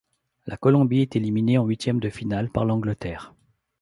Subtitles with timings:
[0.47, 3.35] La Colombie est éliminée en huitièmes de finale par l'Angleterre.